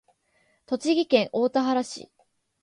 [0.65, 2.09] 栃木県大田原市